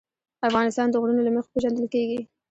[0.47, 2.19] افغانستان د غرونه له مخې پېژندل کېږي.